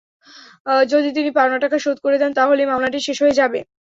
[0.91, 3.59] যদি তিনি পাওনা টাকা শোধ করে দেন, তাহলেই মামলাটি শেষ হয়ে যাবে।